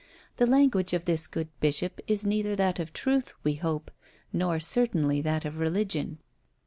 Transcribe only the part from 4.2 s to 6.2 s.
nor certainly that of religion.